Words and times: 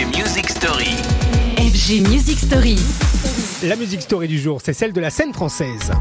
FG 0.00 0.16
Music 0.16 0.48
Story. 0.48 0.96
FG 1.58 2.08
Music 2.08 2.38
Story. 2.38 2.78
La 3.62 3.76
musique 3.76 4.00
story 4.00 4.28
du 4.28 4.38
jour, 4.38 4.58
c'est 4.64 4.72
celle 4.72 4.94
de 4.94 5.00
la 5.00 5.10
scène 5.10 5.34
française. 5.34 5.92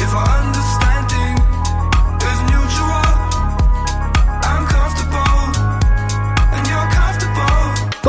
If 0.00 0.12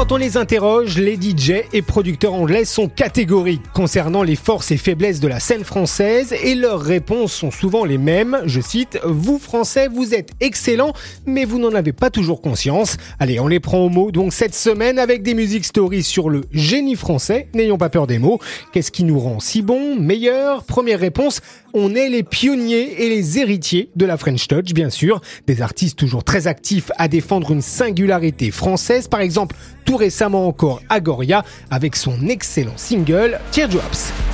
Quand 0.04 0.16
on 0.16 0.18
les 0.18 0.36
interroge, 0.36 0.98
les 0.98 1.16
DJ 1.16 1.64
et 1.72 1.82
producteurs 1.82 2.34
anglais 2.34 2.66
sont 2.66 2.90
catégoriques 2.90 3.72
concernant 3.74 4.22
les 4.22 4.36
forces 4.36 4.70
et 4.72 4.76
faiblesses 4.76 5.22
de 5.22 5.30
la 5.30 5.40
scène 5.40 5.64
française 5.64 6.36
et 6.44 6.56
leurs 6.56 6.82
réponses 6.82 7.32
sont 7.32 7.52
souvent 7.52 7.86
les 7.86 7.98
mêmes. 7.98 8.42
Je 8.44 8.60
cite, 8.60 9.00
vous 9.06 9.40
français, 9.40 9.88
vous 9.88 10.14
êtes 10.14 10.32
excellents, 10.42 10.92
mais 11.26 11.46
vous 11.46 11.58
n'en 11.58 11.74
avez 11.74 11.94
pas 11.94 12.10
toujours 12.10 12.42
conscience. 12.42 12.98
Allez, 13.18 13.40
on 13.40 13.48
les 13.48 13.62
prend 13.62 13.78
au 13.78 13.88
mot 13.88 14.12
donc 14.12 14.34
cette 14.34 14.56
semaine 14.56 15.00
avec 15.00 15.24
des 15.24 15.36
musiques 15.36 15.64
stories 15.64 16.04
sur 16.04 16.30
le 16.30 16.42
génie 16.52 16.98
français. 16.98 17.48
N'ayons 17.54 17.78
pas 17.78 17.88
peur 17.88 18.06
des 18.06 18.20
mots. 18.20 18.40
Qu'est-ce 18.74 18.92
qui 18.92 19.06
nous 19.06 19.22
rend 19.22 19.40
si 19.40 19.62
bons, 19.62 19.96
meilleurs 19.96 20.66
Première 20.66 21.00
réponse, 21.00 21.40
on 21.74 21.96
est 21.96 22.10
les 22.10 22.24
pionniers 22.24 23.04
et 23.04 23.10
les 23.10 23.40
héritiers 23.40 23.90
de 23.96 24.06
la 24.06 24.18
French 24.18 24.50
Touch, 24.50 24.74
bien 24.74 24.90
sûr. 24.90 25.22
Des 25.48 25.62
artistes 25.62 25.98
toujours 25.98 26.26
très 26.26 26.48
actifs 26.48 26.92
à 26.98 27.08
défendre 27.08 27.52
une 27.52 27.62
singularité 27.62 28.52
française. 28.52 29.08
Par 29.08 29.22
exemple, 29.22 29.56
récemment 29.96 30.48
encore 30.48 30.82
Agoria 30.90 31.44
avec 31.72 31.96
son 31.96 32.28
excellent 32.28 32.78
single 32.78 33.40
Teardrops. 33.52 34.33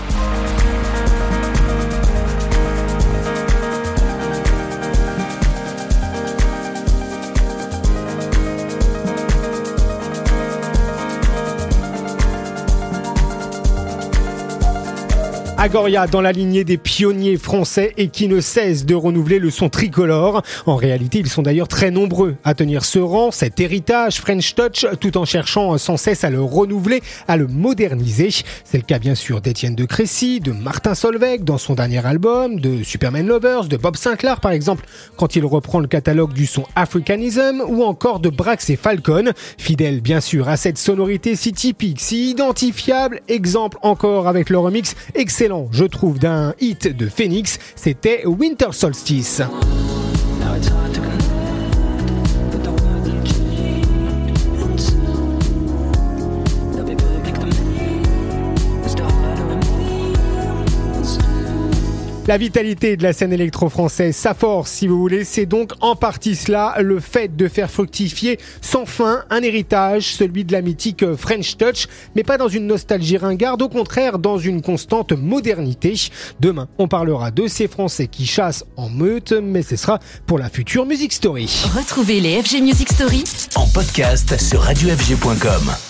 Agoria 15.61 16.07
dans 16.07 16.21
la 16.21 16.31
lignée 16.31 16.63
des 16.63 16.77
pionniers 16.77 17.35
français 17.35 17.91
et 17.97 18.07
qui 18.07 18.29
ne 18.29 18.39
cesse 18.39 18.85
de 18.85 18.95
renouveler 18.95 19.39
le 19.39 19.49
son 19.49 19.67
tricolore. 19.67 20.41
En 20.65 20.77
réalité, 20.77 21.19
ils 21.19 21.27
sont 21.27 21.41
d'ailleurs 21.41 21.67
très 21.67 21.91
nombreux 21.91 22.37
à 22.45 22.53
tenir 22.53 22.85
ce 22.85 22.97
rang, 22.97 23.29
cet 23.31 23.59
héritage 23.59 24.21
French 24.21 24.55
Touch, 24.55 24.85
tout 25.01 25.17
en 25.17 25.25
cherchant 25.25 25.77
sans 25.77 25.97
cesse 25.97 26.23
à 26.23 26.29
le 26.29 26.41
renouveler, 26.41 27.03
à 27.27 27.35
le 27.35 27.47
moderniser. 27.47 28.29
C'est 28.63 28.77
le 28.77 28.83
cas 28.83 28.99
bien 28.99 29.15
sûr 29.15 29.41
d'Étienne 29.41 29.75
de 29.75 29.83
Crécy, 29.83 30.39
de 30.39 30.53
Martin 30.53 30.95
Solveig 30.95 31.43
dans 31.43 31.57
son 31.57 31.75
dernier 31.75 32.05
album, 32.05 32.61
de 32.61 32.81
Superman 32.81 33.27
Lovers, 33.27 33.65
de 33.65 33.75
Bob 33.75 33.97
Sinclair 33.97 34.39
par 34.39 34.53
exemple 34.53 34.85
quand 35.17 35.35
il 35.35 35.43
reprend 35.43 35.81
le 35.81 35.87
catalogue 35.87 36.31
du 36.31 36.45
son 36.45 36.63
Africanism 36.77 37.61
ou 37.67 37.83
encore 37.83 38.21
de 38.21 38.29
Brax 38.29 38.69
et 38.69 38.77
Falcon, 38.77 39.33
fidèle 39.57 39.99
bien 39.99 40.21
sûr 40.21 40.47
à 40.47 40.55
cette 40.55 40.77
sonorité 40.77 41.35
si 41.35 41.51
typique, 41.51 41.99
si 41.99 42.29
identifiable, 42.29 43.19
exemple 43.27 43.77
encore 43.81 44.29
avec 44.29 44.49
le 44.49 44.57
remix 44.57 44.95
excellent 45.15 45.48
je 45.71 45.85
trouve 45.85 46.19
d'un 46.19 46.53
hit 46.59 46.95
de 46.95 47.07
Phoenix, 47.07 47.57
c'était 47.75 48.23
Winter 48.25 48.71
Solstice. 48.71 49.41
La 62.29 62.37
vitalité 62.37 62.95
de 62.95 63.01
la 63.01 63.11
scène 63.11 63.33
électro-française, 63.33 64.15
sa 64.15 64.35
force 64.35 64.69
si 64.69 64.85
vous 64.85 64.99
voulez, 64.99 65.23
c'est 65.23 65.47
donc 65.47 65.71
en 65.81 65.95
partie 65.95 66.35
cela, 66.35 66.75
le 66.79 66.99
fait 66.99 67.35
de 67.35 67.47
faire 67.47 67.71
fructifier 67.71 68.37
sans 68.61 68.85
fin 68.85 69.23
un 69.31 69.41
héritage, 69.41 70.13
celui 70.13 70.45
de 70.45 70.51
la 70.51 70.61
mythique 70.61 71.15
French 71.15 71.57
Touch, 71.57 71.87
mais 72.15 72.21
pas 72.21 72.37
dans 72.37 72.47
une 72.47 72.67
nostalgie 72.67 73.17
ringarde, 73.17 73.63
au 73.63 73.67
contraire 73.67 74.19
dans 74.19 74.37
une 74.37 74.61
constante 74.61 75.11
modernité. 75.11 75.95
Demain, 76.39 76.67
on 76.77 76.87
parlera 76.87 77.31
de 77.31 77.47
ces 77.47 77.67
Français 77.67 78.05
qui 78.05 78.27
chassent 78.27 78.63
en 78.77 78.89
meute, 78.89 79.31
mais 79.31 79.63
ce 79.63 79.75
sera 79.75 79.97
pour 80.27 80.37
la 80.37 80.49
future 80.49 80.85
Music 80.85 81.11
Story. 81.11 81.63
Retrouvez 81.75 82.19
les 82.19 82.43
FG 82.43 82.61
Music 82.61 82.89
Story 82.91 83.23
En 83.55 83.65
podcast 83.65 84.39
sur 84.39 84.61
radiofg.com. 84.61 85.88